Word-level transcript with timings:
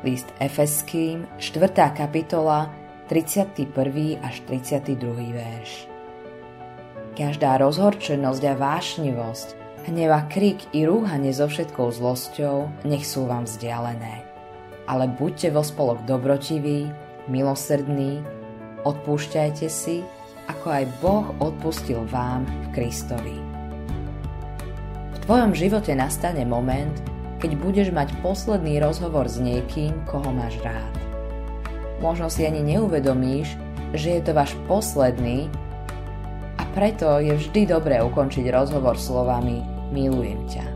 List 0.00 0.32
Efeským, 0.40 1.28
4. 1.36 1.76
kapitola, 1.92 2.72
31. 3.12 3.68
až 4.24 4.40
32. 4.48 4.96
verš. 5.36 5.84
Každá 7.12 7.60
rozhorčenosť 7.60 8.42
a 8.48 8.54
vášnivosť, 8.56 9.48
hneva 9.92 10.24
krik 10.32 10.72
i 10.72 10.88
rúhanie 10.88 11.36
so 11.36 11.44
všetkou 11.52 11.92
zlosťou 11.92 12.88
nech 12.88 13.04
sú 13.04 13.28
vám 13.28 13.44
vzdialené. 13.44 14.24
Ale 14.88 15.04
buďte 15.20 15.52
vo 15.52 15.60
spolok 15.60 16.08
dobrotiví, 16.08 16.88
milosrdní, 17.28 18.24
odpúšťajte 18.88 19.68
si, 19.68 20.00
ako 20.48 20.66
aj 20.80 20.84
Boh 21.04 21.28
odpustil 21.44 22.08
vám 22.08 22.48
v 22.48 22.66
Kristovi. 22.72 23.36
V 25.12 25.16
tvojom 25.28 25.52
živote 25.52 25.92
nastane 25.92 26.48
moment, 26.48 27.09
keď 27.40 27.56
budeš 27.56 27.88
mať 27.90 28.12
posledný 28.20 28.78
rozhovor 28.84 29.24
s 29.24 29.40
niekým, 29.40 29.96
koho 30.04 30.28
máš 30.28 30.60
rád. 30.60 30.92
Možno 32.04 32.28
si 32.28 32.44
ani 32.44 32.60
neuvedomíš, 32.60 33.56
že 33.96 34.20
je 34.20 34.22
to 34.22 34.32
váš 34.36 34.52
posledný 34.68 35.48
a 36.60 36.62
preto 36.76 37.18
je 37.18 37.32
vždy 37.32 37.66
dobré 37.66 38.04
ukončiť 38.04 38.44
rozhovor 38.52 39.00
slovami 39.00 39.64
milujem 39.90 40.40
ťa. 40.46 40.66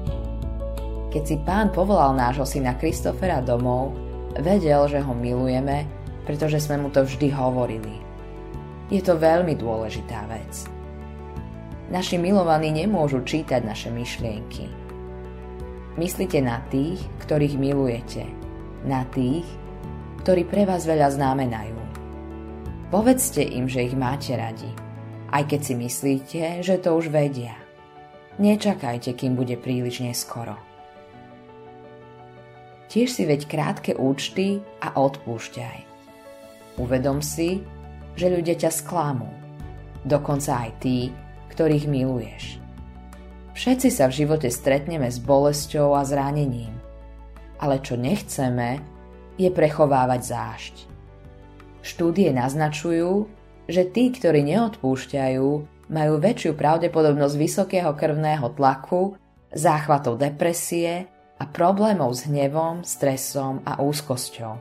Keď 1.15 1.23
si 1.23 1.37
pán 1.47 1.71
povolal 1.71 2.17
nášho 2.19 2.43
syna 2.43 2.75
Kristofera 2.75 3.39
domov, 3.39 3.95
vedel, 4.35 4.89
že 4.91 4.99
ho 4.99 5.15
milujeme, 5.15 5.87
pretože 6.27 6.59
sme 6.59 6.83
mu 6.83 6.89
to 6.91 7.07
vždy 7.07 7.31
hovorili. 7.31 8.03
Je 8.91 8.99
to 8.99 9.15
veľmi 9.15 9.55
dôležitá 9.55 10.27
vec. 10.27 10.67
Naši 11.93 12.19
milovaní 12.19 12.75
nemôžu 12.75 13.23
čítať 13.23 13.63
naše 13.63 13.95
myšlienky, 13.95 14.84
Myslite 15.95 16.43
na 16.43 16.59
tých, 16.75 16.99
ktorých 17.23 17.55
milujete. 17.55 18.27
Na 18.83 19.07
tých, 19.15 19.47
ktorí 20.27 20.43
pre 20.43 20.67
vás 20.67 20.91
veľa 20.91 21.15
znamenajú. 21.15 21.79
Povedzte 22.91 23.47
im, 23.47 23.71
že 23.71 23.87
ich 23.87 23.95
máte 23.95 24.35
radi, 24.35 24.67
aj 25.31 25.47
keď 25.47 25.61
si 25.63 25.75
myslíte, 25.79 26.43
že 26.67 26.83
to 26.83 26.99
už 26.99 27.15
vedia. 27.15 27.55
Nečakajte, 28.43 29.15
kým 29.15 29.39
bude 29.39 29.55
príliš 29.55 30.03
neskoro. 30.03 30.59
Tiež 32.91 33.15
si 33.15 33.23
veď 33.23 33.47
krátke 33.47 33.95
účty 33.95 34.59
a 34.83 34.99
odpúšťaj. 34.99 35.79
Uvedom 36.83 37.23
si, 37.23 37.63
že 38.19 38.35
ľudia 38.35 38.59
ťa 38.59 38.71
sklamú, 38.71 39.31
dokonca 40.03 40.67
aj 40.67 40.71
tí, 40.83 41.15
ktorých 41.55 41.87
miluješ. 41.87 42.64
Všetci 43.55 43.89
sa 43.95 44.11
v 44.11 44.27
živote 44.27 44.51
stretneme 44.51 45.07
s 45.07 45.23
bolesťou 45.23 45.95
a 45.95 46.03
zranením. 46.03 46.75
Ale 47.63 47.79
čo 47.79 47.95
nechceme, 47.95 48.83
je 49.39 49.47
prechovávať 49.47 50.21
zášť. 50.27 50.75
Štúdie 51.87 52.35
naznačujú, 52.35 53.31
že 53.71 53.87
tí, 53.87 54.11
ktorí 54.11 54.43
neodpúšťajú, 54.43 55.49
majú 55.87 56.15
väčšiu 56.19 56.59
pravdepodobnosť 56.59 57.37
vysokého 57.39 57.95
krvného 57.95 58.51
tlaku, 58.59 59.15
záchvatov 59.55 60.19
depresie 60.19 61.07
a 61.39 61.45
problémov 61.47 62.11
s 62.11 62.27
hnevom, 62.27 62.83
stresom 62.83 63.63
a 63.63 63.79
úzkosťou. 63.79 64.59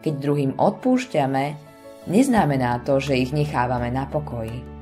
Keď 0.00 0.14
druhým 0.16 0.56
odpúšťame, 0.56 1.44
neznamená 2.08 2.80
to, 2.80 2.96
že 2.96 3.20
ich 3.20 3.36
nechávame 3.36 3.92
na 3.92 4.08
pokoji 4.08 4.73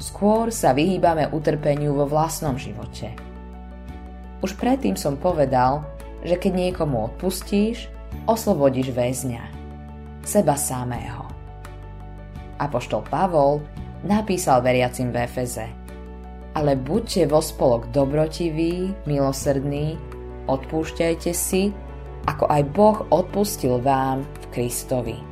skôr 0.00 0.48
sa 0.48 0.72
vyhýbame 0.72 1.28
utrpeniu 1.30 1.92
vo 1.92 2.08
vlastnom 2.08 2.56
živote. 2.56 3.12
Už 4.40 4.56
predtým 4.56 4.96
som 4.96 5.20
povedal, 5.20 5.84
že 6.24 6.40
keď 6.40 6.52
niekomu 6.72 7.12
odpustíš, 7.12 7.92
oslobodíš 8.24 8.96
väzňa, 8.96 9.44
seba 10.24 10.56
samého. 10.56 11.28
Apoštol 12.56 13.04
Pavol 13.08 13.60
napísal 14.04 14.64
veriacim 14.64 15.12
v 15.12 15.24
Efeze 15.24 15.68
Ale 16.56 16.76
buďte 16.76 17.28
vo 17.28 17.40
spolok 17.40 17.88
dobrotiví, 17.92 18.92
milosrdní, 19.04 19.96
odpúšťajte 20.48 21.32
si, 21.32 21.72
ako 22.28 22.44
aj 22.48 22.62
Boh 22.72 22.98
odpustil 23.12 23.80
vám 23.80 24.24
v 24.24 24.44
Kristovi. 24.52 25.29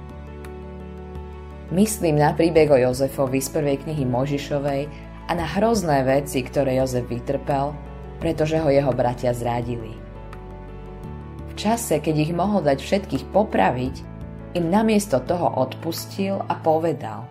Myslím 1.69 2.17
na 2.17 2.33
príbeh 2.33 2.73
o 2.73 2.81
Jozefovi 2.81 3.45
z 3.45 3.53
prvej 3.53 3.77
knihy 3.85 4.09
Možišovej 4.09 4.83
a 5.29 5.31
na 5.37 5.45
hrozné 5.45 6.01
veci, 6.01 6.41
ktoré 6.41 6.81
Jozef 6.81 7.05
vytrpel, 7.05 7.77
pretože 8.17 8.57
ho 8.57 8.73
jeho 8.73 8.89
bratia 8.97 9.37
zradili. 9.37 9.93
V 11.49 11.53
čase, 11.61 12.01
keď 12.01 12.17
ich 12.25 12.33
mohol 12.33 12.65
dať 12.65 12.81
všetkých 12.81 13.25
popraviť, 13.37 13.95
im 14.57 14.73
namiesto 14.73 15.21
toho 15.21 15.61
odpustil 15.61 16.41
a 16.41 16.57
povedal 16.57 17.29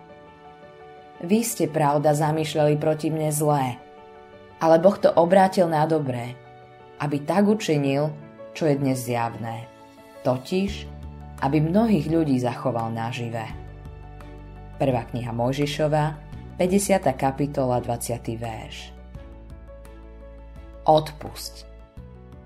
Vy 1.18 1.42
ste, 1.42 1.66
pravda, 1.66 2.14
zamýšľali 2.14 2.78
proti 2.78 3.10
mne 3.10 3.34
zlé, 3.34 3.74
ale 4.62 4.78
Boh 4.78 4.94
to 4.94 5.10
obrátil 5.18 5.66
na 5.66 5.82
dobré, 5.82 6.38
aby 7.02 7.26
tak 7.26 7.50
učinil, 7.50 8.14
čo 8.54 8.70
je 8.70 8.78
dnes 8.78 9.02
zjavné, 9.02 9.66
totiž, 10.22 10.86
aby 11.42 11.58
mnohých 11.58 12.06
ľudí 12.06 12.38
zachoval 12.38 12.94
nažive. 12.94 13.67
Prvá 14.78 15.02
kniha 15.10 15.34
Mojžišova, 15.34 16.14
50. 16.54 17.02
kapitola, 17.18 17.82
20. 17.82 18.14
verš. 18.38 18.94
Odpusť. 20.86 21.66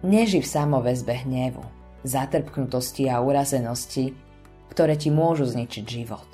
Neži 0.00 0.40
v 0.40 0.48
samovezbe 0.48 1.12
hnevu, 1.12 1.60
zatrpknutosti 2.08 3.12
a 3.12 3.20
urazenosti, 3.20 4.16
ktoré 4.72 4.96
ti 4.96 5.12
môžu 5.12 5.44
zničiť 5.44 5.84
život. 5.84 6.24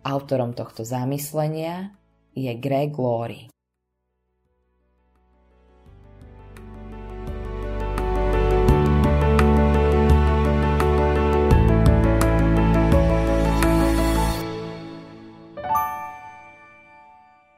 Autorom 0.00 0.56
tohto 0.56 0.80
zamyslenia 0.80 1.92
je 2.32 2.56
Greg 2.56 2.96
Laurie. 2.96 3.52